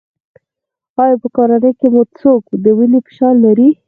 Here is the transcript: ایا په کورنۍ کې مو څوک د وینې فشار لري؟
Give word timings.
ایا 1.03 1.15
په 1.21 1.27
کورنۍ 1.35 1.71
کې 1.79 1.87
مو 1.93 2.01
څوک 2.19 2.43
د 2.63 2.65
وینې 2.77 2.99
فشار 3.05 3.35
لري؟ 3.45 3.69